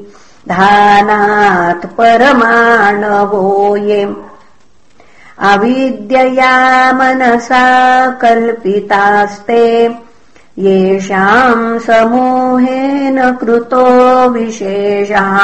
[0.49, 3.45] धानात् परमाणवो
[3.77, 4.03] ये
[5.53, 6.55] अविद्यया
[6.99, 7.65] मनसा
[8.23, 9.65] कल्पितास्ते
[10.65, 13.87] येषाम् समूहेन कृतो
[14.31, 15.37] विशेषः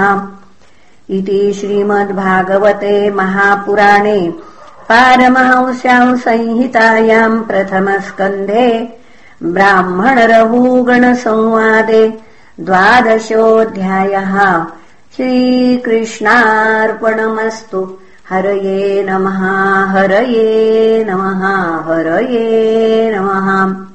[1.17, 4.21] इति श्रीमद्भागवते महापुराणे
[4.89, 8.99] पारमहंस्याम् संहितायाम् प्रथमस्कन्धे
[9.43, 12.17] ब्राह्मणरघुगणसंवादे
[12.59, 14.65] द्वादशोऽध्यायः.
[15.15, 17.97] श्रीकृष्णार्पणमस्तु।
[18.29, 21.43] हरये नमः हरये नमः
[21.87, 23.88] हरये नमः